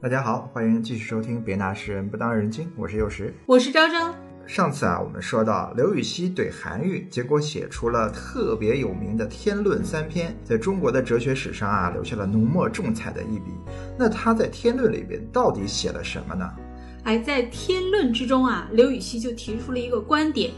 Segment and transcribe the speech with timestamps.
[0.00, 4.14] 大家好，欢迎继续收听《别拿诗人不当人精》，我是幼时，我是昭昭。
[4.46, 13.50] 上次啊，我们说到刘禹锡怼韩愈，结果写出了特别有名的《天论》三篇，在中国的哲学史上啊，留下了浓墨重彩的一笔。
[13.98, 16.48] 那他在《天论》里边到底写了什么呢？
[17.02, 20.52] 哎，在《天论》之中啊，刘禹锡就提出了一个观点：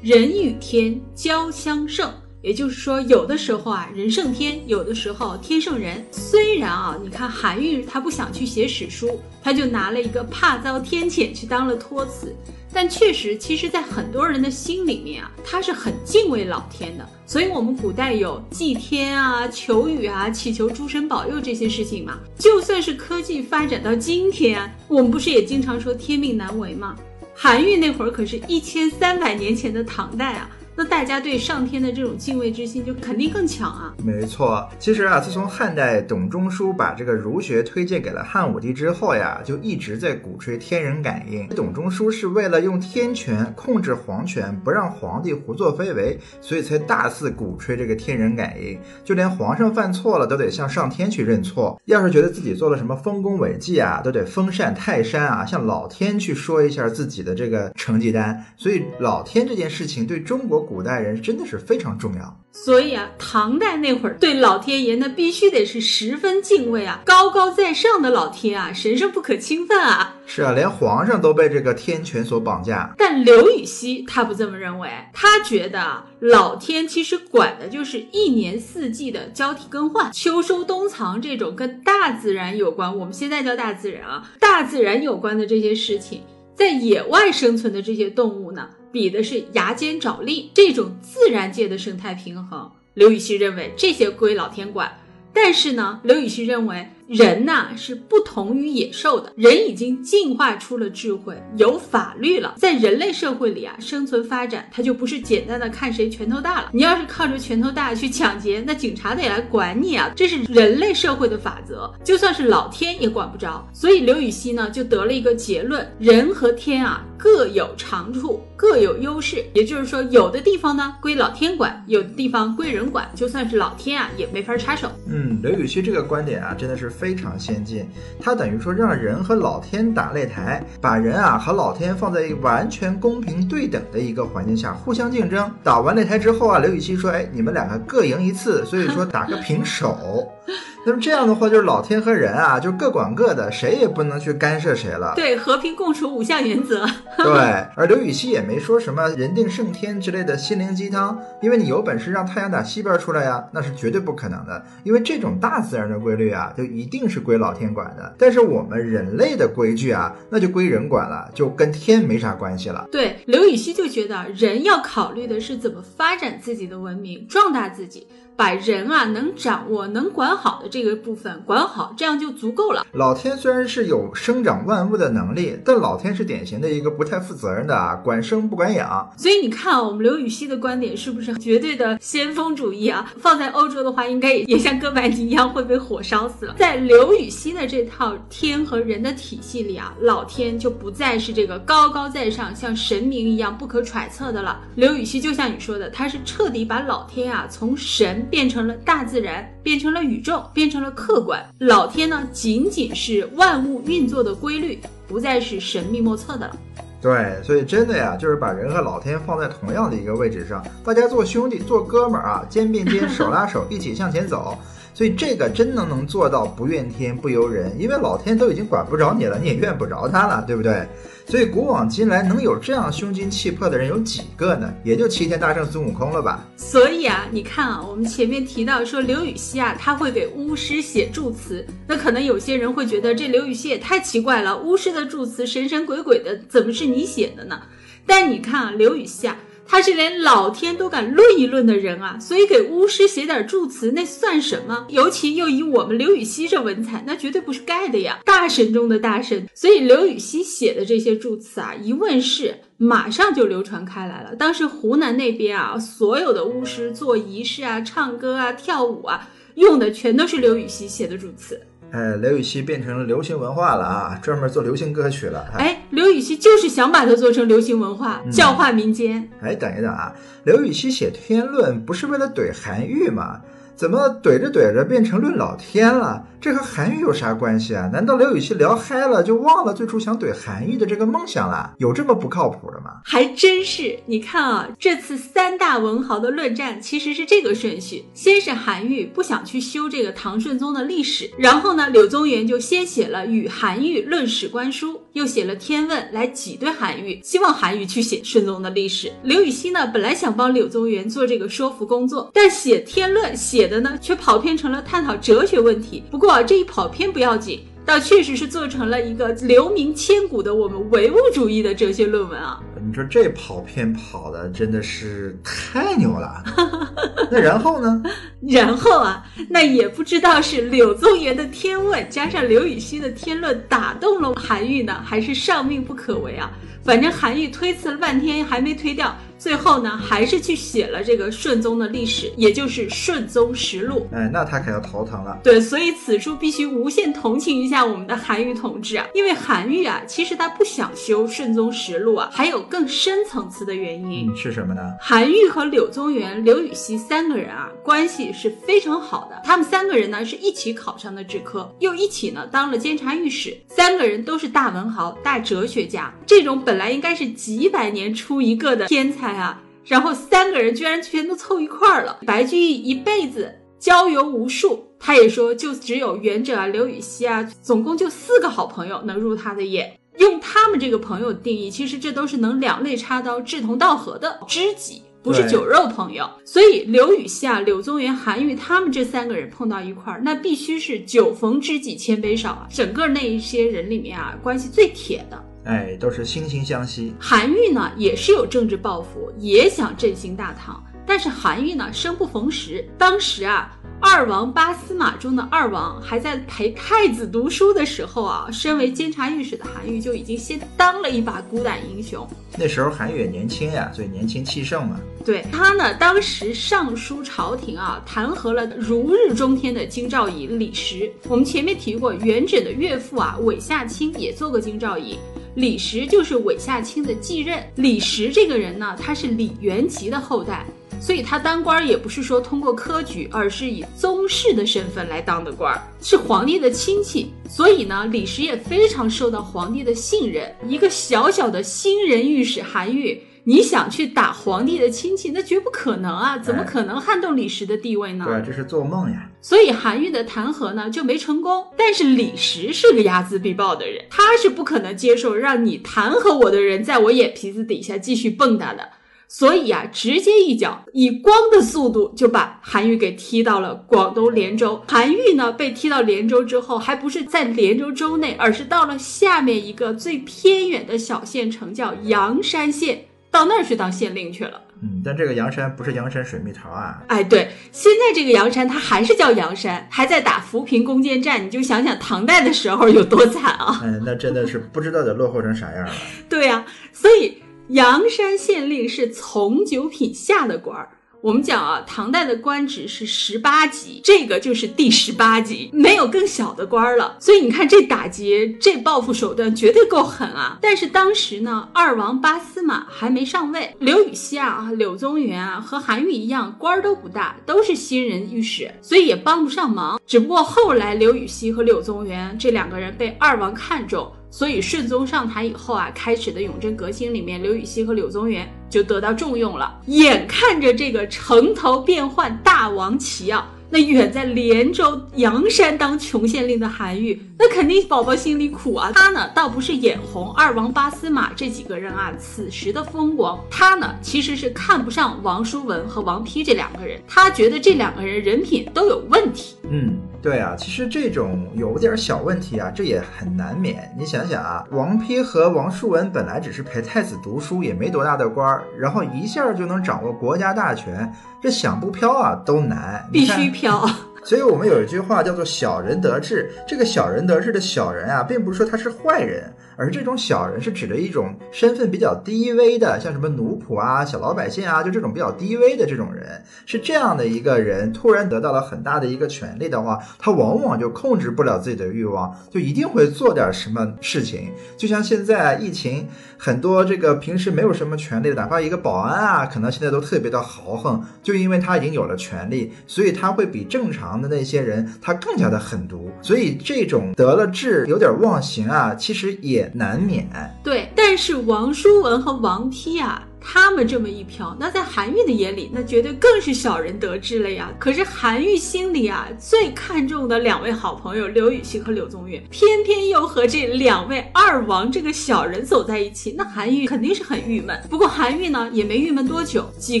[0.02, 2.10] 人与天交相胜。
[2.46, 6.06] 也就是说，有的时候啊，人胜天；有的时候天胜人。
[6.12, 12.32] 虽然啊，你看韩愈他不想去写史书，他就拿了一个怕遭天谴去当了托词。
[12.72, 17.04] 但确实，其实，在很多人的心里面啊，他是很敬畏老天的。
[17.26, 22.16] 所以，我们古代有祭天啊、求雨啊、祈求诸神保佑这些事情嘛。
[22.38, 26.94] 就算是科技发展到今天，我们不是也经常说天命难违吗？
[27.34, 30.48] 韩愈那会儿可是一千三百年前的唐代啊。
[30.78, 33.94] 那大家对上天的这种敬畏之心就肯定更强啊！
[34.04, 41.48] 没错，其实啊，自从汉代董仲舒把这个儒学推荐给了汉武帝之后呀，就一直在鼓吹天人感应。
[41.48, 48.78] 董仲舒是为了用天权控制皇权，不让皇帝胡作非为，所以才大肆鼓吹这个天人感应。
[49.02, 58.44] 就连皇上犯错了，都得向上天去认错；要是觉得自己做了什么丰功伟绩啊，都得封禅泰山啊，向老天去说一下自己的这个成绩单。
[58.58, 60.65] 所以老天这件事情对中国。
[60.66, 70.14] 古代人真的是非常重要，所以啊，唐代那会儿对老天爷那必须得是十分敬畏啊，高高在上的老天啊，神圣不可侵犯啊。
[70.26, 72.92] 是啊，连皇上都被这个天权所绑架。
[72.98, 86.22] 但刘禹锡他不这么认为，他觉得老天其实管的就是一年四季的交替更换，秋收冬藏这种跟大自然有关，我们现在叫大自然啊，大自然有关的这些事情，
[86.56, 88.68] 在野外生存的这些动物呢。
[88.96, 92.72] 比的是牙尖爪利这种自然界的生态平衡。
[92.94, 94.98] 刘禹锡认为这些归老天管，
[95.34, 96.88] 但是呢，刘禹锡认为。
[97.08, 102.54] 人呐是不同于野兽的，人已经进化出了智慧，有法律了。
[102.56, 106.70] 在人类社会里啊，生存发展它就不是简单的看谁拳头大了。
[106.72, 113.64] 你要是靠着拳头大去抢劫，那警察得来管你啊，这是人类社会的法则，就算是老天也管不着。
[113.72, 119.44] 所以刘禹锡呢就得了一个结论：人和天啊各有长处，各有优势。
[119.54, 124.90] 也就是说，有的地方呢归老天管，有的地方归人管，就算是老天啊也没法插手。
[125.08, 126.90] 嗯，刘禹锡这个观点啊真的是。
[126.98, 127.88] 非常先进，
[128.20, 135.50] 它等于说让人和老天打擂台，把人啊和老天放在一个完全公平对等的一个环境下互相竞争。
[135.62, 140.26] 打完擂台之后啊，刘禹锡说：“哎，你们两个各赢一次，所以说打个平手。”
[140.86, 145.14] 那么这样的话，就是老天和人啊，就各管各的，谁也不能去干涉谁了。
[145.16, 146.86] 对，和平共处五项原则。
[147.16, 147.26] 对，
[147.74, 154.64] 而刘禹锡也没说什么人定胜天之类的心灵鸡汤，因为你有本事让太阳打西边出来呀，那是绝对不可能的。
[154.84, 158.14] 因为这种大自然的规律啊，就一定是归老天管的。
[158.16, 162.86] 但是我们人类的规矩啊，那就归人管了，就跟天没啥关系了。
[162.92, 168.06] 对，刘禹锡就觉得人要考虑的是怎么发展自己的文明，壮大自己。
[168.36, 172.86] 把人啊能掌握、能管好的这个部分管好，这样就足够了。
[172.92, 179.10] 老天虽然是有生长万物的能力，但老天是典型的一个不太负责任的啊，管生不管养。
[179.16, 183.10] 所以你看啊，我们刘禹锡的观点是不是绝对的先锋主义啊？
[183.18, 186.54] 放在欧洲的话，应该也也像哥白尼一样会被火烧死了。
[186.58, 194.60] 在刘禹锡的这套天和人的体系里啊，老天就不再是这个高高在上、像神明一样不可揣测的了。
[194.74, 198.25] 刘禹锡就像你说的，他是彻底把老天啊从神。
[198.30, 201.44] 变成了大自然，变成了宇宙，变成了客观。
[201.58, 206.56] 老天呢，仅仅是万物运作的规律，不再是神秘莫测的了。
[207.00, 214.58] 对，所以真的呀，就是把人和老天放在同样的一个位置上，大家做兄弟、做哥们儿啊，肩并肩、 手拉手，一起向前走。
[214.96, 220.88] 所以这个真的能做到不怨天不尤人，因为老天都已经管不着你了，你也怨不着他了，对不对？
[221.26, 224.72] 所以古往今来能有这样胸襟气魄的人有几个呢？
[224.82, 226.42] 也就齐天大圣孙悟空了吧。
[226.56, 237.60] 所以啊，你看啊，我们前面提到说刘禹锡啊，他会给巫师写祝词，那可能有些人会觉得这刘禹锡也太奇怪了，巫师的祝词神神鬼鬼的，怎么是你写的呢？
[238.06, 239.36] 但你看啊，刘禹锡啊。
[239.68, 244.86] 他是连老天都敢论一论的人啊，所以给巫师写点祝词那算什么？
[244.88, 249.48] 尤其又以我们刘禹锡这文采，那绝对不是盖的呀，大神中的大神。
[249.54, 254.34] 所以刘禹锡写的这些祝词啊，一问世，马上就流传开来了。
[254.36, 261.60] 当时湖南那边啊，所有的巫师做仪式啊、唱歌啊、跳舞啊，用的全都是刘禹锡写的祝词。
[261.92, 265.46] 哎，刘禹锡变成了流行文化了啊，专门做流行歌曲了。
[265.56, 269.28] 哎，刘禹锡就是想把它做成流行文化，教化民间。
[269.40, 273.40] 哎，等一等啊，刘禹锡写《天论》不是为了怼韩愈吗？
[273.76, 276.24] 怎么怼着怼着变成论老天了？
[276.46, 277.90] 这和韩愈有啥关系啊？
[277.92, 281.72] 难道刘禹锡聊嗨了就忘了最初想怼韩愈的这个梦想了？
[281.78, 283.00] 有这么不靠谱的吗？
[283.04, 283.98] 还真是。
[284.06, 299.10] 你看啊，这次三大文豪的论战其实是这个顺序：先是韩愈不想去修这个唐顺宗的历史，然后呢，柳宗元就先写了《与韩愈论史官书》，又写了《天问》来挤兑韩愈，希望韩愈去写顺宗的历史。
[299.24, 306.04] 刘禹锡呢，本来想帮柳宗元做这个说服工作，但写《天论》写的呢，却跑偏成了探讨哲学问题。
[306.08, 307.64] 不过啊，这一跑偏不要紧。
[307.86, 312.60] 倒确实是做成了一个留名千古的我们唯物主义的哲学论文啊！
[312.84, 316.42] 你说这跑偏跑的真的是太牛了。
[317.30, 318.02] 那然后呢？
[318.42, 326.50] 然后啊，那也不知道是柳宗元的《天问》加上刘禹锡的《天论》打动了韩愈呢，还是上命不可违啊？
[326.84, 329.16] 反正韩愈推辞了半天还没推掉。
[329.38, 334.06] 最后呢，还是去写了这个顺宗的历史，也就是《顺宗实录》。
[334.16, 335.38] 哎，那他可要头疼了。
[335.42, 344.80] 对，所以此处必须无限同情一下我们的韩愈同志啊，因为韩愈啊，其实他不想修《顺宗实录》啊，还有更深层次的原因是什么呢？
[345.00, 349.42] 韩愈和柳宗元、刘禹锡三个人啊，关系是非常好的。
[349.44, 353.56] 他们三个人呢，是一起考上的制科，又一起呢当了监察御史。
[353.68, 359.25] 三个人都是大文豪、大哲学家，这种本来应该是几百年出一个的天才。
[359.34, 362.18] 啊，然后三个人居然全都凑一块儿了。
[362.26, 369.98] 白居易一辈子交游无数，他也说就只有元稹啊、刘禹锡啊，总共就四个好朋友能入他的眼。
[370.18, 376.26] 用他们这个朋友定义，其实这都是能两肋插刀、志同道合的知己，不是酒肉朋友。
[376.42, 382.66] 所以刘禹锡啊、柳宗元、韩愈他们这三个人碰到一块儿，那必须是酒逢知己千杯少啊。
[382.72, 385.44] 整个那一些人里面啊，关系最铁的。
[385.66, 387.12] 哎，都是惺惺相惜。
[387.18, 390.80] 韩愈呢，也是有政治抱负，也想振兴大唐。
[391.06, 392.84] 但是韩愈呢，生不逢时。
[392.98, 393.70] 当时啊，
[394.00, 402.28] 二王八司马中的二王还在陪太子读书的时候啊，身为监察御史的韩愈就已经先当了一把孤胆英雄。
[402.58, 404.98] 那时候韩愈也年轻呀，所以年轻气盛嘛。
[405.24, 411.10] 对他呢，当时上书朝廷啊，弹劾了如日中天的京兆尹李实。
[411.28, 415.18] 我们前面提过，元稹的岳父啊，韦夏卿也做过京兆尹。
[415.54, 417.62] 李实就是韦夏卿的继任。
[417.76, 420.66] 李实这个人呢，他是李元吉的后代，
[421.00, 427.30] 所以他当官也不是说通过科举，而是以宗室的身份来当的官，是皇帝的亲戚。
[427.48, 430.54] 所以呢，李时也非常受到皇帝的信任。
[430.66, 433.22] 一个小小的新人御史韩愈。
[433.48, 436.36] 你想去打皇帝的亲戚，那绝不可能啊！
[436.36, 438.24] 怎么可能撼动李时的地位呢？
[438.26, 439.30] 对，这是做梦呀。
[439.40, 441.64] 所以韩愈的弹劾呢就没成功。
[441.76, 448.88] 但是李时是个睚眦必报的人，他是不可能接受让你弹劾我的人在我眼皮子底下继续蹦跶的。
[449.28, 454.82] 所以啊，直接一脚以光的速度就把韩愈给踢到了广东连州。
[454.88, 463.06] 韩愈呢被踢到连州之后，还不是在连州州内，而是到了下面一个最偏远的小县城，叫阳山县。
[463.28, 475.92] 到那儿去当县令去了，嗯，但这个阳山不是阳山水蜜桃啊，哎，对，现在这个阳山它还是叫阳山，还在打扶贫攻坚战，你就想想唐代的时候有多惨啊，嗯，那真的是不知道得落后成啥样了。
[476.30, 477.36] 对呀，所以
[477.68, 480.88] 阳山县令是从九品下的官儿。
[481.22, 487.16] 我们讲啊，唐代的官职是十八级，这个就是第十八级，没有更小的官了。
[487.18, 490.56] 所以你看这打击，这报复手段绝对够狠啊！
[490.62, 500.00] 但是当时呢，二王八司马还没上位，刘禹锡啊、柳宗元啊和韩愈一样，官都不大，都是新人御史，所以也帮不上忙。
[500.06, 504.12] 只不过后来刘禹锡和柳宗元这两个人被二王看中。
[504.36, 509.80] 所以顺宗上台以后啊，开始的永贞革新里面，刘禹锡和柳宗元就得到重用了。
[509.86, 513.50] 眼看着这个城头变幻，大王旗啊！
[513.70, 518.92] 那远在连州阳山当穷县令的韩愈，那肯定宝宝心里苦啊。
[518.94, 529.56] 他呢，倒不是眼红二王八司马这几个人啊，此时的风光，他呢其实是看不上王叔文和王丕这两个人，他觉得这两个人人品都有问题。
[529.70, 533.94] 嗯，对啊，其实这种有点小问题啊，这也很难免。
[533.96, 541.12] 你想想啊，王丕和王叔文本来只是陪太子读书，也没多大的官儿，然后一下就能掌握国家大权。
[541.40, 543.88] 这想不飘啊都难，必须飘。
[544.24, 546.50] 所以我们有一句话叫做“小人得志”。
[546.66, 549.52] 这个“小人得志”的小人啊，并不是说他是坏人。
[549.76, 564.50] 而这种小人是指的一种身份比较低微的，像什么奴仆啊、小老百姓啊，就这种比较低微的这种人，是这样的一个人，突然得到了很大的一个权利的话，他往往就控制不了自己的欲望，就一定会做点什么事情。
[564.76, 580.28] 就像现在疫情，很多这个平时没有什么权利的，哪怕一个保安啊，可能现在都特别的豪横，就因为他已经有了权利，所以他会比正常的那些人，他更加的狠毒，所以这种得了志有点忘形啊，其实也难免。
[580.62, 583.22] 对，但是王叔文和王丕啊。
[583.48, 587.70] 他们这么一飘，那在韩愈的眼里，那绝对更是小人得志了呀。
[587.78, 597.80] 可是韩愈心里啊，最看重的两位好朋友刘禹锡和柳宗元，偏偏又和这两位二王这个小人走在一起，那韩愈肯定是很郁闷。
[597.88, 600.00] 不过韩愈呢，也没郁闷多久，几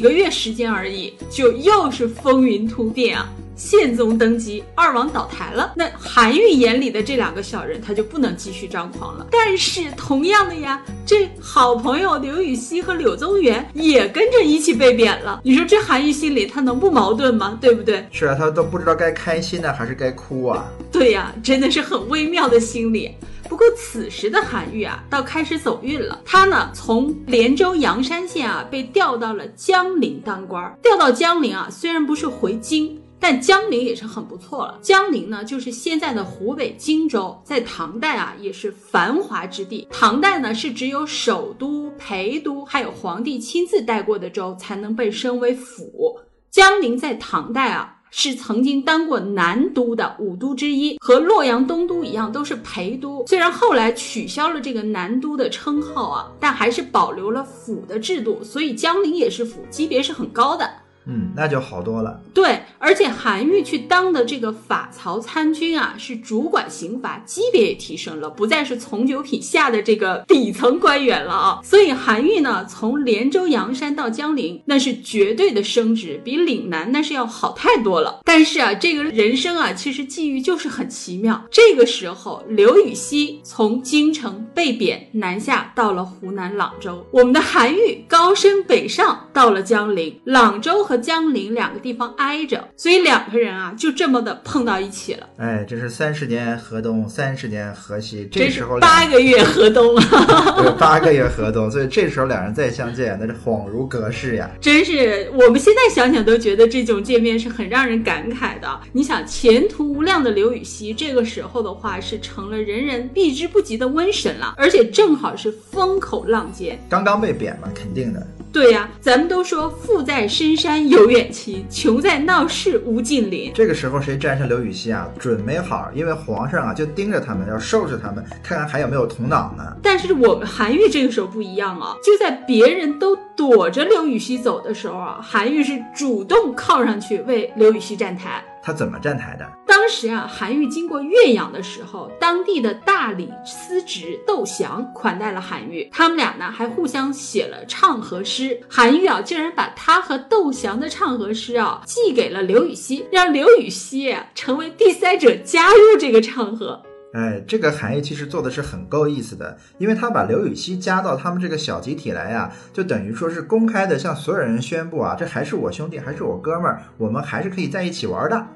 [0.00, 3.28] 个月时间而已，就又是风云突变啊。
[3.56, 5.72] 宪宗登基，二王倒台了。
[5.74, 9.26] 那韩愈眼里的这两个小人，他就不能继续张狂了。
[9.30, 15.40] 但是同样的呀，这好朋友刘禹锡和柳宗元也跟着一起被贬了。
[15.42, 17.58] 你说这韩愈心里他能不矛盾吗？
[17.60, 18.06] 对不对？
[18.12, 20.68] 是啊，他都不知道该开心呢还是该哭啊。
[20.92, 23.14] 对呀，真的是很微妙的心理。
[23.48, 26.20] 不过此时的韩愈啊，倒开始走运了。
[26.24, 30.76] 他呢，从连州阳山县啊被调到了江陵当官。
[30.82, 33.00] 调到江陵啊，虽然不是回京。
[33.18, 34.78] 但江陵也是很不错了。
[34.82, 39.88] 江陵呢，就是现在的湖北荆州，在唐代啊也是繁华之地。
[39.90, 46.18] 唐代呢是只有首都、陪都，还有皇帝亲自带过的州才能被升为府。
[46.50, 53.26] 江陵在唐代啊是曾经当过南都的五都之一，和洛阳东都一样，都是陪都。
[53.26, 60.70] 虽然后来取消了这个南都的称号啊，但还是保留了府的制度，所以江陵也是府，级别是很高的。
[61.08, 62.20] 嗯，那就好多了。
[62.34, 71.60] 对，而且韩愈去当的这个法曹参军啊，是主管刑罚，级别也提升了，不再是从九品下的这个底层官员了啊。
[71.62, 78.20] 所以韩愈呢，从连州阳山到江陵，那是绝对的升职，比岭南那是要好太多了。
[78.24, 81.40] 但是啊，这个人生啊，其实际遇就是很奇妙。
[81.52, 90.95] 这个时候，刘禹锡从京城被贬南下到了湖南朗州，我们的韩愈高升北上到了江陵，朗州和。
[90.96, 95.28] 江陵两个地方挨着，所以两个人啊就这么的碰到一起了。
[95.36, 99.94] 哎，这是三十年河东，三十年河西，这时候八个月河东
[100.56, 104.50] 对，八个月河东，所以这时候两人再相见，那是恍如隔世呀。
[104.60, 108.80] 真是，我们现在想想都觉得这种见面是很让人感慨的。
[108.92, 118.26] 你想，前途无量的刘禹锡，这个时候的话是成了人人避之不及的瘟神了，而且正好是风口浪尖，刚刚被贬嘛，肯定的。
[118.52, 123.52] 对呀，咱们都说富在深山有远亲，穷在闹市无近邻。
[123.54, 129.64] 这个时候谁沾上刘禹锡啊，准没好，因为皇上啊就盯着他们，要收拾他们，看看还有没有同党呢。
[129.82, 138.42] 但是我们韩愈这个时候不一样啊，就在别人都躲着刘禹锡走的时候啊，韩愈是主动靠上去为刘禹锡站台。
[138.66, 139.48] 他怎么站台的？
[139.64, 148.60] 当时啊，韩愈经过岳阳的时候，当地的大理司职窦祥款待了韩愈，他们俩呢还互相写了唱和诗。
[148.68, 156.82] 韩愈啊，竟然把他和窦祥的唱和诗啊寄给了刘禹锡，让刘禹锡成为第三者加入这个唱和。
[157.12, 168.46] 哎，这个韩愈其实做的是很够意思的，因为他把刘禹锡加到他们这个小集体来呀，就等于说是公开的向所有人宣布啊，这还是我兄弟，还是我哥们儿，我们还是可以在一起玩的。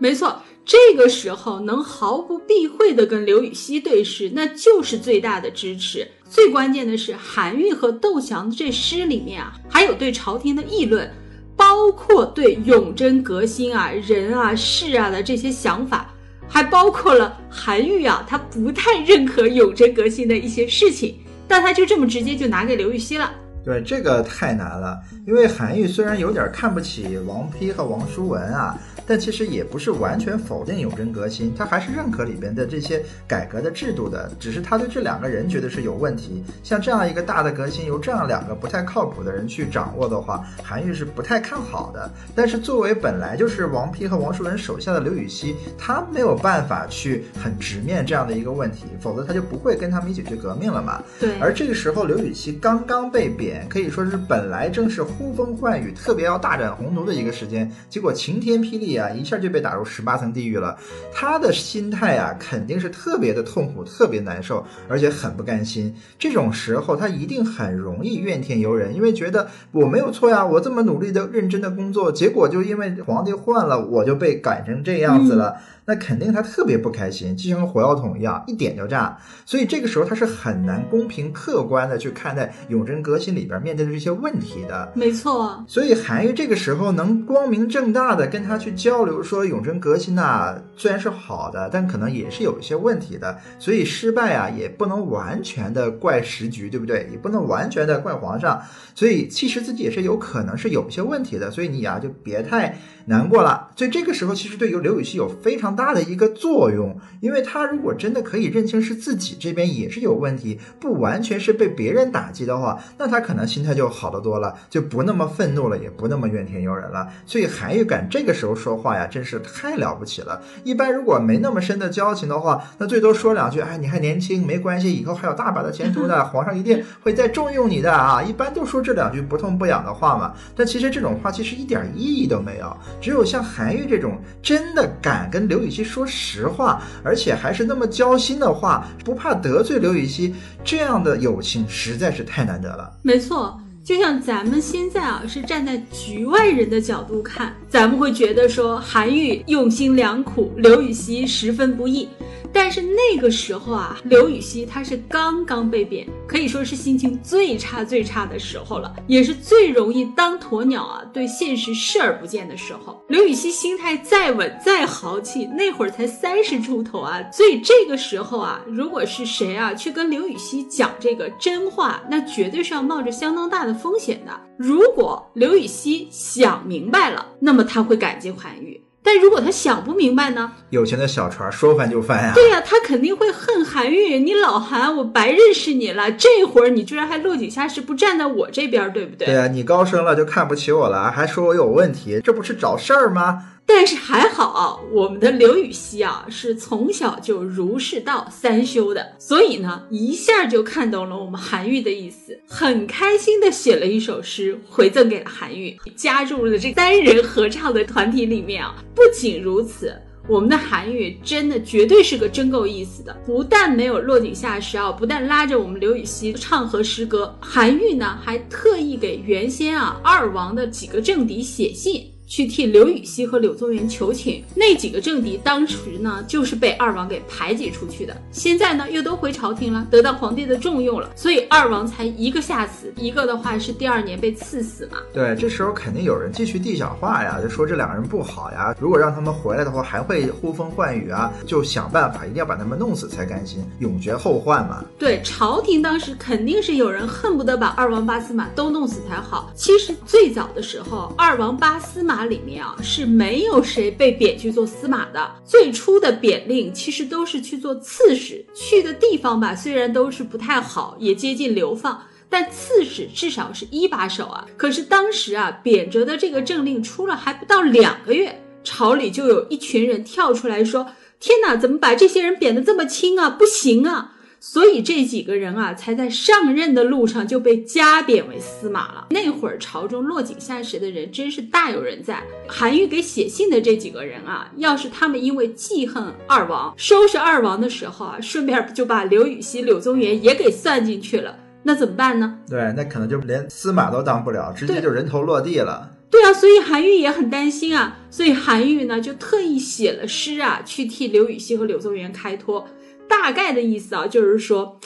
[0.00, 6.08] 没错，这个时候能毫不避讳的跟刘禹锡对视，那就是最大的支持。
[6.26, 11.12] 最关键的是，韩愈和窦祥的这诗里面啊，还有对朝廷的议论，
[11.54, 16.10] 包括对永贞革新啊、人啊、事啊的这些想法，
[16.48, 23.30] 还包括了韩愈啊，他不太认可永贞革新的一些事情，但他就这么直接就拿给刘禹锡了。
[23.64, 28.78] 对，这个太难了，因为韩愈虽然有点看不起王丕和王叔文啊。
[29.06, 36.44] 但其实也不是完全否定永贞革新，他还是认可里边的这些改革的制度的，只是他对这两个人觉得是有问题。
[36.62, 42.08] 像这样一个大的革新由这样两个不太靠谱的人去掌握的话，韩愈是不太看好的。
[42.36, 51.02] 但是作为本来就是王丕和王叔文手下的刘禹锡，他没有办法去很直面这样的一个问题，否则他就不会跟他们一起去革命了嘛。
[51.18, 51.36] 对。
[51.40, 58.90] 而这个时候刘禹锡刚刚被贬，可以说是本来正是呼风唤雨、特别要大展宏图的一个时间，结果晴天霹雳。
[59.00, 60.76] 啊，一下就被打入十八层地狱了，
[61.12, 65.94] 他的心态啊，肯定是特别的痛苦，特别难受，而且很不甘心。
[66.18, 75.56] 这种时候，他一定很容易怨天尤人，因为觉得我没有错呀，我这么努力的、认真的工作，结果就因为皇帝换了，我就被改成这样子了。
[75.90, 79.18] 那肯定他特别不开心，就像火药桶一样，一点就炸。
[79.44, 84.92] 所以这个时候他是很难公平客观的去看待永贞革新里边面对的这些问题的。
[84.94, 93.36] 没错，所以韩愈这个时候能光明正大的跟他去交流，说永贞革新呐、虽然是好的，但可能也是有一些问题的。
[93.58, 97.08] 所以失败啊，也不能完全的怪时局，对不对？
[97.10, 98.62] 也不能完全的怪皇上。
[98.94, 101.50] 所以其实自己也是有可能是有一些问题的。
[101.50, 103.70] 所以你呀、就别太难过了。
[103.74, 117.08] 所以这个时候其实对于刘禹锡有非常大的一个作用，因为他如果真的可以认清是自己这边也是有问题，不完全是被别人打击的话，那他可能心态就好得多了，就不那么愤怒了，也不那么怨天尤人了。
[117.24, 120.42] 所以韩愈敢这个时候说话呀，真是太了不起了。
[120.64, 128.22] 一般如果没那么深的交情的话，那最多说两句，哎，你还年轻，没关系，以后还有大把的前途的， 皇上一定会再重用你的啊。
[128.22, 130.34] 一般都说这两句不痛不痒的话嘛。
[130.54, 140.34] 但其实这种话其实一点意义都没有，只有像韩愈这种真的敢跟刘禹锡说实话，而且还是那么交心的话，不怕得罪刘禹锡，
[140.64, 142.92] 这样的友情实在是太难得了。
[143.02, 143.60] 没错。
[143.82, 152.06] 就像咱们现在啊，是站在局外人的角度看，咱们会觉得说韩愈用心良苦，刘禹锡十分不易。
[152.52, 163.02] 但是那个时候啊，刘禹锡他是刚刚被贬，可以说是心情最差最差的时候了，也是最容易当鸵鸟啊，对现实视而不见的时候。
[163.08, 174.40] 刘禹锡心态再稳再豪气，那会儿才三十出头啊，所以这个时候啊，如果是谁啊去跟刘禹锡讲这个真话，那绝对是要冒着相当大的风险的。
[174.56, 178.80] 如果刘禹锡想明白了，那么他会感激韩愈。
[179.02, 180.52] 但如果他想不明白呢？
[180.70, 184.18] 有钱的小船说翻就翻呀、对呀、他肯定会恨韩愈。
[184.18, 189.26] 你老韩，我白认识你了，这会儿你居然还落井下石，不站在我这边，对不对？
[189.26, 193.42] 对呀、你高升了就看不起我了，还说我有问题，这不是找事儿吗？
[193.72, 208.74] 但是还好啊，我们的刘禹锡啊，是从小就儒释道三修的，所以呢，一下就看懂了我们韩愈的意思，很开心的写了一首诗回赠给了韩愈，加入了这三人合唱的团体里面啊。
[208.92, 209.94] 不仅如此。
[210.28, 222.09] 我们的韩愈真的绝对是个真够意思的，不但没有落井下石啊，不但拉着我们刘禹锡唱和诗歌，韩愈呢还特意给原先啊二王的几个政敌写信。
[222.30, 234.98] 去替刘禹锡和柳宗元求情，那几个政敌当时呢就是被二王给排挤出去的，现在呢又都回朝廷了，得到皇帝的重用了，所以二王才一个下死，一个的话是第二年被赐死嘛。
[235.12, 238.72] 对，这时候肯定有人继续递小话呀，就说这两个人不好呀。
[238.78, 244.84] 如果让他们回来的话，还会呼风唤雨啊，就想办法一定要把他们弄死才甘心，永绝后患嘛。
[244.96, 249.50] 对，朝廷当时肯定是有人恨不得把二王八司马都弄死才好。
[249.56, 255.30] 其实最早的时候，二王八司马里面啊是没有谁被贬去做司马的。
[255.44, 262.02] 最初的贬令其实都是去做刺史，去的地方吧虽然都是不太好，也接近流放。
[262.32, 264.46] 但刺史至少是一把手啊！
[264.56, 270.86] 可是当时啊，贬谪的这个政令出了还不到两个月，朝里就有一群人跳出来说
[271.18, 273.28] ：“天哪，怎么把这些人贬得这么轻啊？
[273.28, 279.08] 不行啊！”所以这几个人啊，才在上任的路上就被加贬为司马了。
[279.10, 282.22] 那会儿朝中落井下石的人真是大有人在。
[282.48, 292.38] 韩愈给写信的这几个人啊，要是他们因为记恨二王，收拾二王的时候啊，顺便就把刘禹锡、柳宗元也给算进去了，那怎么办呢？
[292.48, 295.90] 对，那可能就连司马都当不了，直接就人头落地了。
[296.10, 302.66] 对啊，所以韩愈也很担心啊，所以韩愈呢就特意写了诗啊，去替刘禹锡和柳宗元开脱。
[303.10, 304.78] 大概的意思啊，就是说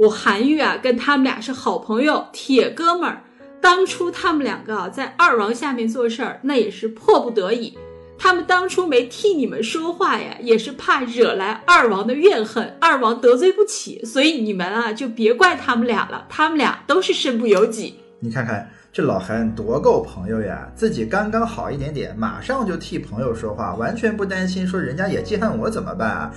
[0.00, 3.22] 我韩愈啊跟他们俩是好朋友、铁哥们儿。
[3.62, 7.78] 当初他们两个啊在二王下面做事儿，那也是迫不得已。
[8.18, 17.94] 他们当初没替你们说话呀，也是怕惹来二王的怨恨，二王得罪不起，所以你们啊就别怪他们俩了，他们俩都是身不由己。
[18.20, 26.30] 你看看这老韩多够朋友呀，自己刚刚好一点点，马上就替朋友说话，完全不担心说人家也记恨我怎么办啊？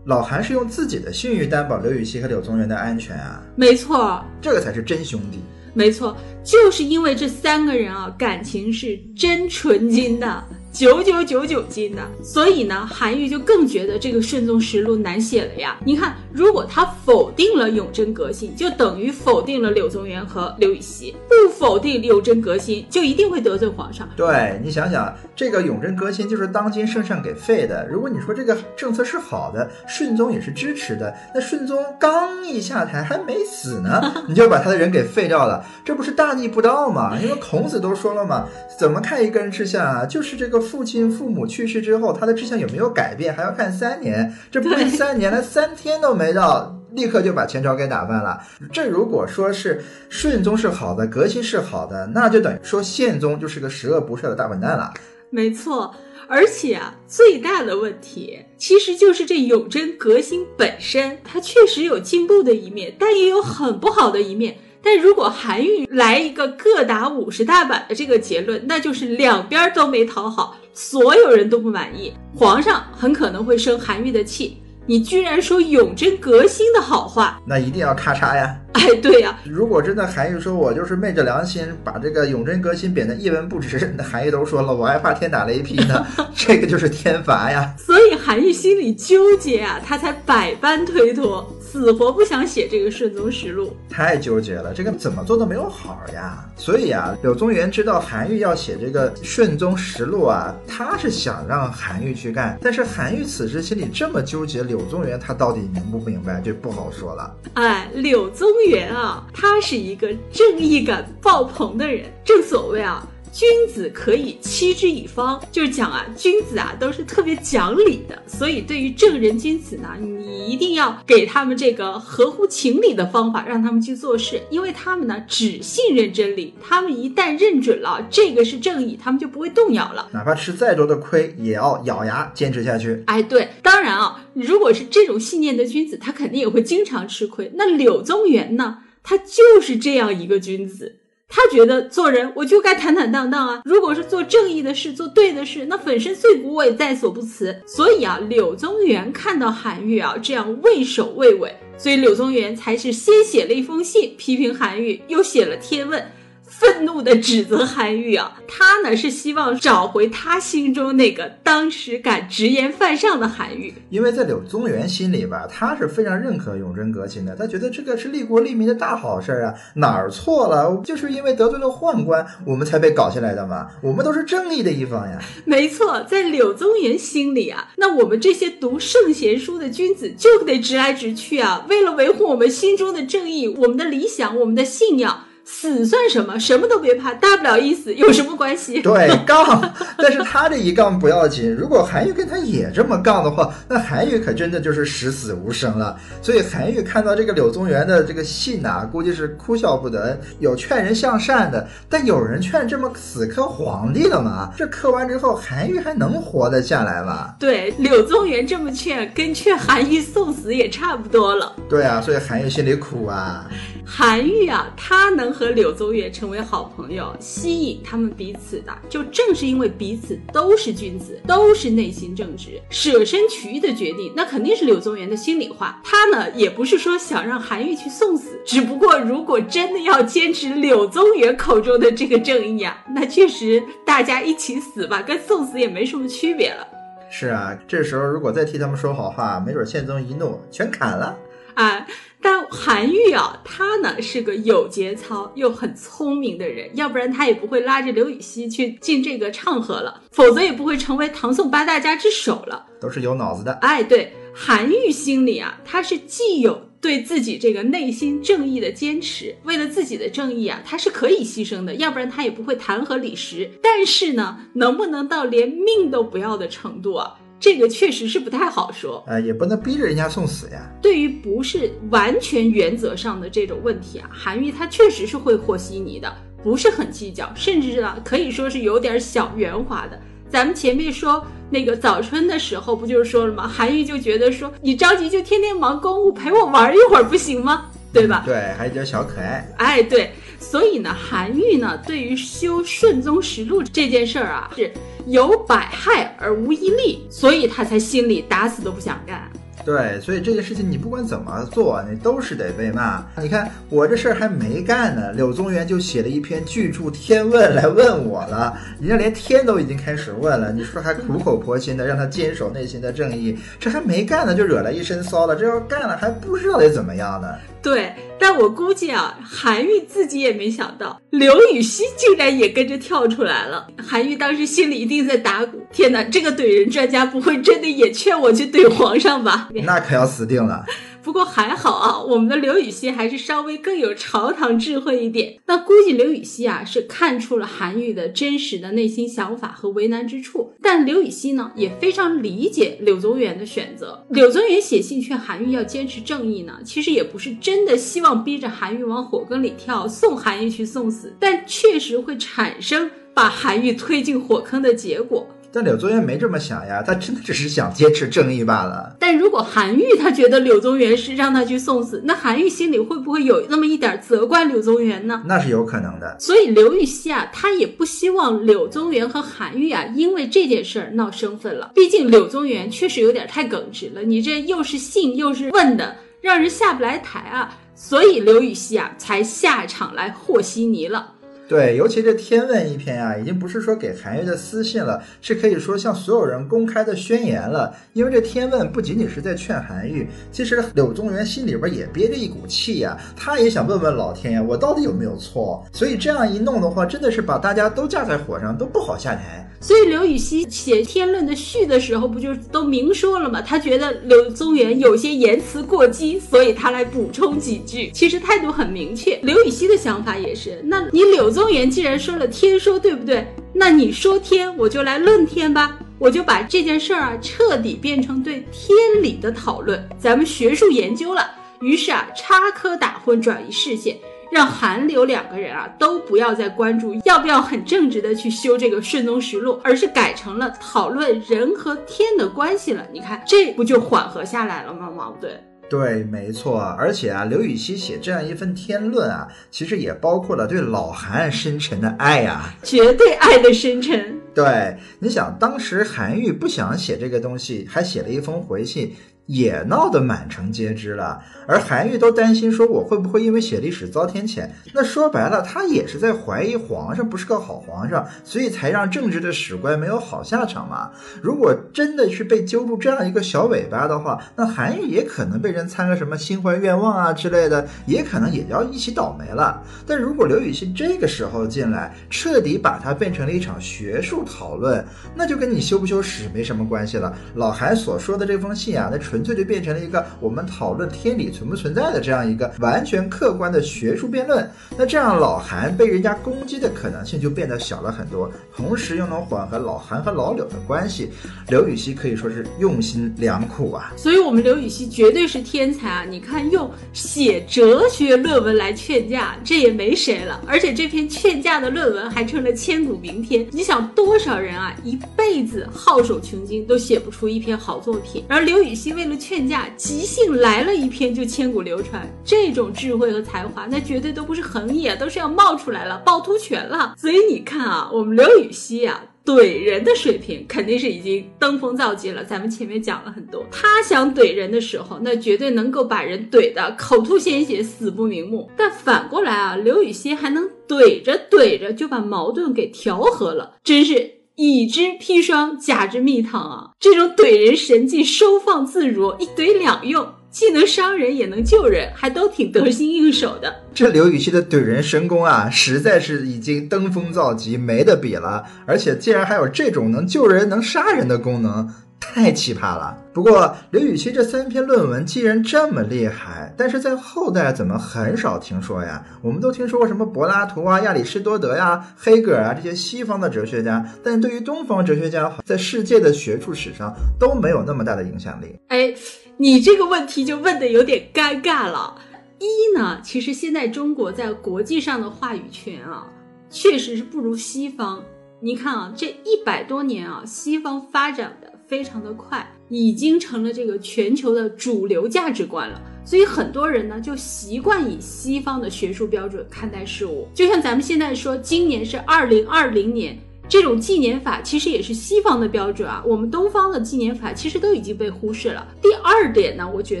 [0.04, 5.38] 老韩是用自己的信誉担保刘禹锡和柳宗元的安全啊，没错，这个才是真兄弟。
[5.72, 15.76] 没错，就是因为这三个人啊，感情是真纯金的，九九九九斤的，所以呢，韩愈就更觉得这个《顺宗实录》难写了呀。
[15.84, 24.08] 你看，如果他否定了永贞革新，就等于否定了柳宗元和刘禹锡；不否定永贞革新，就一定会得罪皇上。
[24.16, 27.86] 对你想想，这个永贞革新就是当今圣上给废的。
[27.88, 37.16] 如果你说这个政策是好的，顺宗也是支持的，那顺宗刚一下台还没死呢， 你就把他的人给废掉了，这不是大逆不道吗？
[37.22, 40.04] 因为孔子都说了嘛，怎么看一个人吃相啊？
[40.04, 44.34] 就是这个父亲父母去世之后，他的志向有没有改变，还要看三年。
[44.50, 48.40] 这不是三年了，三天都没到，立刻就把前朝给打翻了。
[48.72, 54.92] 这如果说是顺宗是好的，革新是好的，那就等于说宪宗就是个十恶不赦的大笨蛋了。
[55.30, 55.94] 没错，
[56.28, 64.56] 而且啊，最大的问题其实就是这永贞革新本身，它确实有进步的一面，但也有很不好的一面。
[64.84, 74.60] 但如果韩愈来一个各打五十大板的这个结论，那就是两边都没讨好，所有人都不满意，皇上很可能会生韩愈的气。
[74.86, 78.54] 你居然说永贞革新的好话，那一定要咔嚓呀！
[78.76, 87.72] 哎，对呀、 如果真的韩愈说我就是昧着良心把这个永贞革新贬得一文不值，那韩愈都说了，我还怕天打雷劈呢， 这个就是天罚呀。
[87.78, 93.76] 所以韩愈心里纠结啊，他才百般推脱，死活不想写这个《顺宗实录》。
[93.92, 96.44] 太纠结了，这个怎么做都没有好呀。
[96.56, 107.32] 所以啊，柳宗元知道韩愈要写这个《顺宗实录》啊，他是想让韩愈去干，但是韩愈此时心里这么纠结，柳宗元他到底明不明白，就不好说了。
[107.54, 112.12] 哎，柳宗元啊，他是一个正义感爆棚的人。
[112.24, 118.22] 正所谓啊，君子可以欺之以方，就是讲啊，君子啊都是特别讲理的。
[118.28, 130.08] 所以对于正人君子呢，你一定要给他们这个合乎情理的方法，让他们去做事，因为他们呢只信任真理，他们一旦认准了这个是正义，他们就不会动摇了。
[130.12, 133.02] 哪怕吃再多的亏，也要咬牙坚持下去。
[133.06, 137.50] 哎，对，当然啊，如果是这种信念的君子，他肯定也会经常吃亏。
[137.56, 138.78] 那柳宗元呢？
[139.06, 140.96] 他就是这样一个君子，
[141.28, 143.62] 他觉得做人我就该坦坦荡荡啊。
[143.64, 147.54] 如果是做正义的事、做对的事，那粉身碎骨我也在所不辞。
[147.66, 156.04] 所以啊，柳宗元看到韩愈啊这样畏首畏尾，所以柳宗元才是先写了一封信批评韩愈，又写了贴问。
[156.46, 163.74] 愤怒地指责韩愈啊，他呢是希望找回他心中那个当时敢直言犯上的韩愈。
[163.90, 170.80] 因为在柳宗元心里吧，他是非常认可永贞革新的，他觉得这个是利国利民的大好事儿啊，哪儿错了？
[170.84, 175.18] 就是因为得罪了宦官，我们才被搞下来的嘛，我们都是正义的一方呀。
[175.44, 185.24] 没错，在柳宗元心里啊，那我们这些读圣贤书的君子就得直来直去啊，为了维护我们心中的正义、我们的理想、我们的信仰。
[185.44, 186.38] 死算什么？
[186.38, 188.80] 什么都别怕，大不了一死，有什么关系？
[188.82, 189.72] 对，杠。
[189.98, 195.96] 但是他这一杠不要紧，如果韩愈跟他也这么杠的话，那韩愈可真的就是十死无生了。
[196.22, 200.18] 所以韩愈看到这个柳宗元的这个信呐、估计是哭笑不得。
[200.40, 204.50] 有劝人向善的，但有人劝这么死磕皇帝的吗？
[204.56, 207.34] 这磕完之后，韩愈还能活得下来吗？
[207.38, 211.52] 对， 柳宗元这么劝，跟劝韩愈送死也差不多了。
[211.68, 213.46] 对啊，所以韩愈心里苦啊。
[213.86, 225.80] 韩愈啊，他能和柳宗元成为好朋友，吸引他们彼此的，就正是因为彼此都是君子，都是内心正直，舍身取义的决定，那肯定是柳宗元的心里话。
[225.84, 236.66] 他呢，也不是说想让韩愈去送死，只不过如果真的要坚持柳宗元口中的这个正义啊，那确实大家一起死吧，跟送死也没什么区别了。
[237.10, 241.16] 是啊，这时候如果再替他们说好话，没准宪宗一怒全砍了。
[241.54, 241.86] 啊，
[242.24, 252.64] 但韩愈啊，他呢是个有节操又很聪明的人，要不然他也不会拉着刘禹锡去进这个唱和了，否则也不会成为唐宋八大家之首了。
[252.80, 253.52] 都是有脑子的。
[253.60, 263.50] 哎，对，韩愈心里啊，他是既有对自己这个内心正义的坚持，为了自己的正义啊，他是可以牺牲的，要不然他也不会弹劾李时。
[263.62, 267.18] 但是呢，能不能到连命都不要的程度啊？
[267.44, 269.04] 这个确实是不太好说。
[269.06, 270.66] 呃，也不能逼着人家送死呀。
[270.80, 276.10] 对于不是完全原则上的这种问题啊，韩愈他确实是会和稀泥的，
[276.42, 280.00] 不是很计较，甚至呢可以说是有点小圆滑的。
[280.26, 283.46] 咱们前面说那个早春的时候，不就是说了吗？
[283.46, 287.66] 韩愈就觉得说你着急就天天忙公务，陪我玩一会儿不行吗？
[287.92, 288.22] 对吧？
[288.24, 289.46] 对，还有点小可爱。
[289.58, 290.12] 哎，对，
[290.44, 294.70] 所以呢，韩愈呢对于修《顺宗实录》这件事儿啊，是
[295.06, 299.28] 有百害而无一利，所以他才心里打死都不想干。
[299.64, 303.04] 对，所以这件事情你不管怎么做，你都是得被骂。
[303.20, 317.28] 你看我这事儿还没干呢，柳宗元就写了一篇巨著《天问》来问我了，人家连天都已经开始问了，你说还苦口婆心的让他坚守内心的正义，这还没干呢就惹来一身骚了，这要干了还不知道得怎么样呢。
[317.64, 323.66] 对，但我估计啊，韩愈自己也没想到，刘禹锡竟然也跟着跳出来了。
[323.78, 329.48] 韩愈当时心里一定在打鼓：天哪，这个怼人专家不会真的也劝我去怼皇上吧？
[329.64, 330.62] 那可要死定了。
[331.04, 335.38] 不过还好啊，我们的刘禹锡还是稍微更有朝堂智慧一点。
[335.46, 344.06] 那估计刘禹锡啊是看出了韩愈的真实的内心想法和为难之处，但刘禹锡呢也非常理解柳宗元的选择。
[344.08, 355.28] 柳宗元写信劝韩愈要坚持正义呢，其实也不是真的希望逼着韩愈往火坑里跳，送韩愈去送死，但确实会产生把韩愈推进火坑的结果。
[355.54, 358.96] 但柳宗元没这么想呀，他真的只是想坚持正义罢了。
[358.98, 365.22] 但如果韩愈他觉得柳宗元是让他去送死，那韩愈心里会不会有那么一点责怪柳宗元呢？
[365.26, 366.16] 那是有可能的。
[366.18, 371.70] 所以刘禹锡啊，他也不希望柳宗元和韩愈啊因为这件事儿闹生分了。
[371.72, 377.56] 毕竟柳宗元确实有点太耿直了，你这又是信又是问的，让人下不来台啊。
[377.76, 381.13] 所以刘禹锡啊才下场来和稀泥了。
[381.46, 387.74] 对，尤其这《天问》一篇啊，已经不是说给韩愈的私信了，是可以说向所有人公开的宣言了。
[387.92, 395.62] 因为这《天问》不仅仅是在劝韩愈，其实柳宗元心里边也憋着一股气呀，他也想问问老天呀，我到底有没有错？
[395.70, 399.46] 所以这样一弄的话，真的是把大家都架在火上，都不好下台。
[399.64, 403.40] 所以刘禹锡写《天论》的序的时候，不就都明说了吗？
[403.40, 407.90] 他觉得柳宗元有些言辞过激，所以他来补充几句。
[407.94, 409.18] 其实态度很明确。
[409.22, 413.26] 刘禹锡的想法也是，那你柳宗元既然说了天说，对不对？
[413.54, 415.78] 那你说天，我就来论天吧。
[415.98, 421.26] 我就把这件事儿啊，彻底变成对天理的讨论，咱们学术研究了。
[421.62, 423.96] 于是啊，插科打诨，转移视线。
[424.30, 432.86] 让韩刘两个人啊都不要再关注要不要很正直的去修这个《顺宗实录》，而是改成了讨论人和天的关系了。
[432.92, 434.90] 你看，这不就缓和下来了吗？
[434.90, 435.32] 矛盾。
[435.70, 436.60] 对，没错。
[436.78, 444.20] 而且啊，刘禹锡写这样一份天论啊，其实也包括了对老韩深沉的爱呀，绝对爱的深沉。
[444.34, 448.94] 对，你想，当时韩愈不想写这个东西，还写了一封回信。
[449.26, 454.48] 也闹得满城皆知了，而韩愈都担心说我会不会因为写历史遭天谴？
[454.74, 460.90] 那说白了，他也是在怀疑皇上不是个好皇上，所以才让正直的史官没有好下场嘛。
[461.22, 469.62] 如果真的是被揪住这样一个小尾巴的话，那韩愈也可能被人参个什么心怀愿望啊之类的，也可能也要一起倒霉了。
[469.86, 474.84] 但如果刘禹锡这个时候进来，彻底把它变成了一场学术讨论，
[475.14, 477.16] 那就跟你修不修史没什么关系了。
[477.36, 484.50] 老韩所说的这封信啊，那纯纯粹就变成了一个我们讨论天理存不存在的这样一个完全客观的学术辩论。
[484.76, 491.12] 那这样老韩被人家攻击的可能性就变得小了很多，同时又能缓和老韩和老柳的关系。
[491.46, 493.92] 刘禹锡可以说是用心良苦啊。
[493.96, 496.04] 所以，我们刘禹锡绝对是天才啊！
[496.04, 500.42] 你看，用写哲学论文来劝架，这也没谁了。
[500.44, 503.46] 而且这篇劝架的论文还成了千古名篇。
[503.52, 512.10] 你想，多少人啊，一辈子好手穷经都写不出一篇好作品，而刘禹锡为为了劝架，即兴来了一篇就千古流传。
[512.24, 516.94] 这种智慧和才华，那绝对都不是横意啊，都是要冒出来了，趵突泉了。
[516.96, 522.24] 所以你看啊，我们刘禹锡啊，怼人的水平肯定是已经登峰造极了。
[522.24, 528.50] 咱们前面讲了很多，他想怼人的时候，那绝对能够把人怼的口吐鲜血，死不瞑目。
[528.56, 534.12] 但反过来啊，刘禹锡还能怼着怼着就把矛盾给调和了，真是。
[534.36, 536.70] 以之砒霜，假之蜜糖啊！
[536.80, 543.62] 这种怼人神技收放自如，一怼两用，既能伤人也能救人，还都挺得心应手的。
[543.72, 548.44] 这刘禹锡的怼人神功啊，实在是已经登峰造极，没得比了。
[548.66, 551.72] 而且竟然还有这种能救人、能杀人的功能。
[552.06, 552.96] 太奇葩了！
[553.12, 559.04] 不过刘禹锡这三篇论文既然这么厉害，但是在后代怎么很少听说呀？
[559.22, 568.54] 我们都听说过什么柏拉图啊、亚里士多德呀、黑格尔啊这些西方的哲学家，但对于东方哲学家，在世界的学术史上都没有那么大的影响力。
[568.68, 568.94] 哎，
[569.38, 571.96] 你这个问题就问的有点尴尬了。
[572.38, 576.06] 一呢，其实现在中国在国际上的话语权啊，
[576.50, 578.04] 确实是不如西方。
[578.40, 581.32] 你看啊，这一百多年啊，西方发展。
[581.74, 585.82] 非常的快，已经成了这个全球的主流价值观了。
[586.04, 590.28] 所以很多人呢就习惯以西方的学术标准看待事物。
[590.32, 596.00] 就像咱们现在说，今年是二零二零年，这种纪年法其实也是西方的标准啊。
[596.06, 598.64] 我们东方的纪年法其实都已经被忽视了。
[598.80, 600.00] 第二点呢，我觉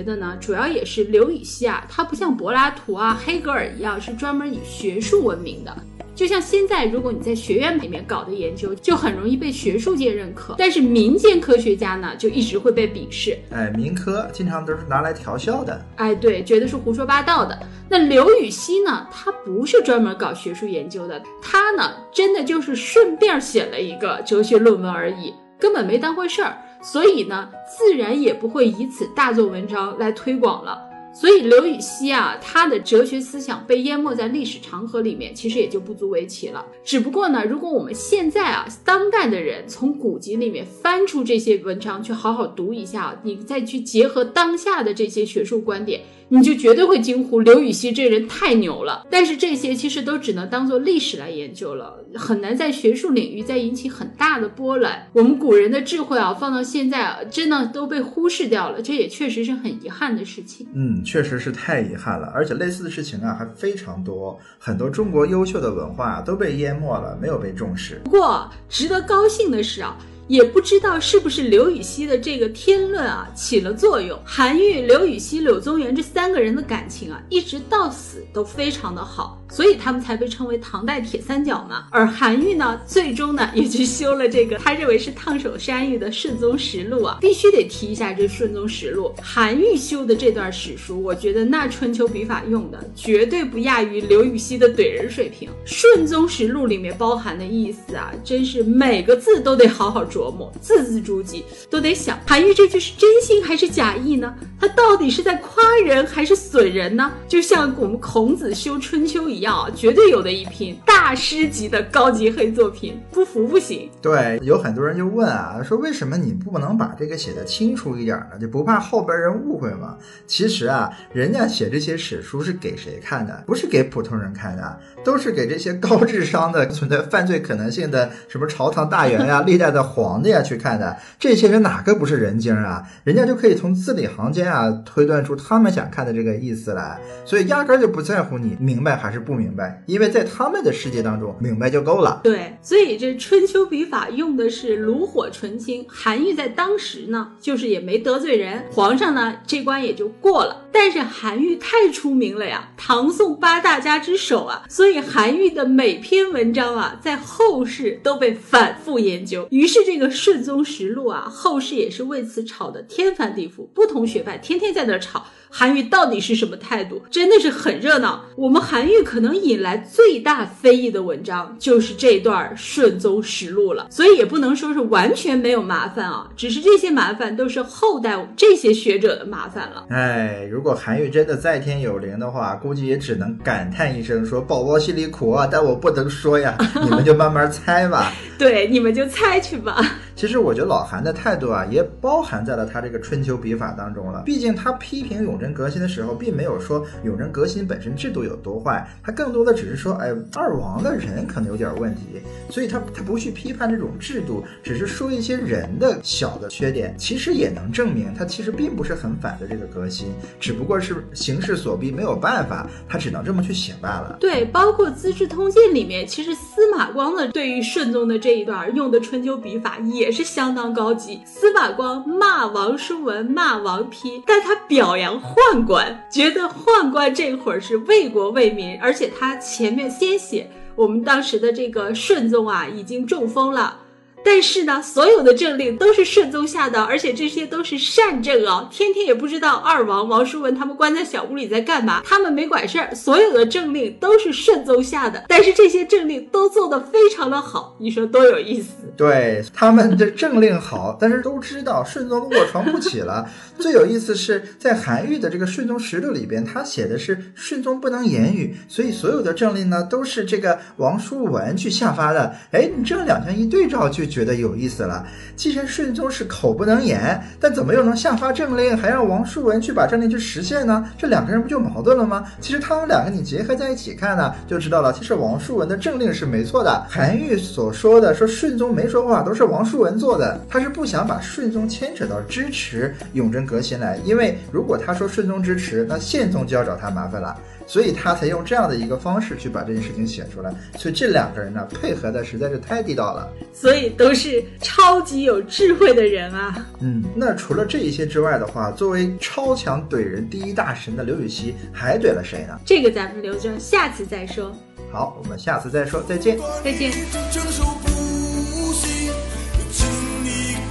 [0.00, 5.76] 得呢，主要也是刘禹锡啊，他不像柏拉图啊、黑格尔一样是专门以学术闻名的。
[6.14, 13.36] 就像现在，如果你在学院里面搞的研究，就很容易被学术界认可，但是民间科学家呢，就一直会被鄙视。
[13.50, 15.84] 哎，民科经常都是拿来调笑的。
[15.96, 17.58] 哎，对，觉得是胡说八道的。
[17.88, 30.83] 那刘禹锡呢，他不是专门搞学术研究的，他呢，真的就是顺便写了一个哲学论文而已，根本没当回事儿，所以呢，自然也不会以此大做文章来推广了。
[31.14, 36.66] 所以刘禹锡啊，他的哲学思想被淹没在历史长河里面，其实也就不足为奇了。
[36.84, 46.00] 只不过呢，如果我们现在啊，当代的人从古籍里面翻出这些文章去好好读一下，你再去结合当下的这些学术观点。
[46.30, 55.06] 你就绝对会惊呼刘禹锡这人太牛了，但是这些其实都只能当做历史来研究了，很难在学术领域再引起很大的波澜。
[55.12, 60.66] 我们古人的智慧啊，放到现在啊，真的都被忽视掉了，这也确实是很遗憾的事情。
[60.74, 68.00] 嗯，确实是太遗憾了，而且类似的事情啊还非常多，很多中国优秀的文化都被淹没了，没有被重视。
[68.04, 69.96] 不过值得高兴的是啊。
[70.26, 74.18] 也不知道是不是刘禹锡的这个天论啊起了作用。
[74.24, 79.38] 韩愈、刘禹锡、柳宗元这三个人的感情啊，一直到死都非常的好。
[79.50, 81.86] 所以他们才被称为唐代铁三角嘛。
[81.90, 89.12] 而韩愈呢，最终呢也去修了这个他认为是烫手山芋的《顺宗实录》啊，必须得提一下这《顺宗实录》。
[89.22, 95.48] 韩愈修的这段史书，我觉得那春秋笔法用的绝对不亚于刘禹锡的怼人水平。
[95.64, 104.34] 《顺宗实录》里面包含的意思啊，真是每个字都得好好琢磨，字字珠玑，都得想韩愈这句是真心还是假意呢？
[104.60, 107.12] 他到底是在夸人还是损人呢？
[107.28, 109.44] 就像我们孔子修《春秋》一样。
[109.44, 113.90] 要绝对有的一拼，大师级的高级黑作品，不服不行。
[114.00, 118.38] 对，有很多人就问啊，说为什么你不能把这个写的清楚一点呢？
[118.40, 119.98] 就不怕后边人误会吗？
[120.26, 123.44] 其实啊，人家写这些史书是给谁看的？
[123.46, 130.96] 不是给普通人看的，都是给这些高智商的、存在犯罪可能性的什么朝堂大员呀、 历代的皇帝啊去看的。
[131.18, 132.82] 这些人哪个不是人精啊？
[133.04, 139.34] 人家就可以从字里行间啊推断出他们想看的这个意思来，所以压根就不在乎你明白还是不。
[139.34, 142.20] 明白，因为在他们的世界当中，明白就够了。
[142.22, 145.84] 对，所以这春秋笔法用的是炉火纯青。
[145.88, 150.63] 韩愈在当时呢，就是也没得罪人，皇上呢这关也就过了。
[150.74, 159.46] 但是韩愈太出名了呀，唐宋八大家之首啊，所以韩愈的每篇文章啊，在后世都被反复研究。
[159.50, 165.24] 于是这个《顺宗实录》啊，后世也是为此吵得天翻地覆，不同学派天天在那吵。
[165.56, 167.00] 韩愈到底是什么态度？
[167.08, 168.24] 真的是很热闹。
[168.36, 179.86] 我们韩愈可能引来最大非议的文章就是这段《顺宗实录》了，所以也不能说是完全没有麻烦啊，只是这些麻烦都是后代这些学者的麻烦了。
[179.90, 188.10] 哎，如如果韩愈真的在天有灵的话，估计也只能感叹一声说：“宝宝心里苦啊，但我不能说呀，你们就慢慢猜吧。
[188.38, 189.84] ”对，你们就猜去吧。
[190.16, 194.22] 其实我觉得老韩的态度啊，也包含在了他这个春秋笔法当中了。
[194.24, 206.94] 毕竟他批评永贞革新的时候，并没有说永贞革新本身制度有多坏，他更多的只是说，哎，二王的人可能有点问题，所以他他不去批判这种制度，只是说一些人的小的缺点。
[206.96, 214.16] 其实也能证明他其实并不是很反对这个革新，只不过是形势所逼，没有办法，他只能这么去写罢了。
[214.20, 220.03] 对，包括《资治通鉴》里面，其实司马光的对于顺宗的这一段用的春秋笔法也。
[220.04, 221.22] 也是相当高级。
[221.24, 233.78] 司马光骂王叔文，骂王丕，但他表扬宦官，觉得宦官这会儿是为国为民，而且他前面先写我们当时的这个顺宗啊，已经中风了。
[234.24, 238.68] 但是呢，所有的政令都是顺宗下的，而且这些都是善政啊。
[238.72, 242.94] 天天也不知道二王王叔文他们关在小屋里在干嘛，他们没管事儿。
[242.94, 248.68] 所有的政令都是顺宗下的，但是这些政令都做得非常的好，你说多有意思？
[248.96, 253.28] 对他们的政令好，但是都知道顺宗卧床不起了。
[253.60, 262.34] 最有意思是在韩愈的这个《顺宗实录》里边，他写的是顺宗不能言语，所以所有的政令呢都是这个王叔文去下发的。
[262.52, 264.13] 哎，你这样两相一对照就。
[264.14, 265.04] 觉得有意思了。
[265.34, 270.88] 既然顺宗是口不能言，但怎么又能下发政令，还让王叔文去把政令去实现呢？
[270.96, 272.24] 这两个人不就矛盾了吗？
[272.40, 274.92] 其实他们两个你结合在一起看呢，就知道了。
[274.92, 276.86] 其实王叔文的政令是没错的。
[276.88, 280.40] 韩愈所说的说顺宗没说话，都是王叔文做的。
[280.48, 287.36] 他是不想把顺宗牵扯到支持永贞革新来，因为如果他说顺宗支持，那宪宗就要找他麻烦了。
[287.66, 296.66] 所以他才用这样的一个方式去把这件事情写出来，所以这两个人呢配合的实在是太地道了，所以都是超级有智慧的人啊。
[296.80, 302.58] 嗯，那除了这一些之外的话，作为超强怼人第一大神的刘禹锡还怼了谁呢？
[302.64, 304.54] 这个咱们留着下次再说。
[304.92, 306.38] 好，我们下次再说，再见。
[306.62, 306.92] 再见。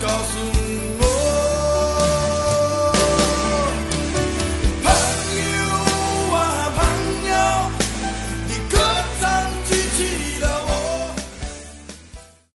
[0.02, 0.53] 告诉